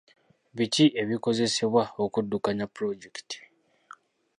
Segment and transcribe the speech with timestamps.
[0.55, 3.39] Biki ebikozesebwa okuddukanya pulojekiti?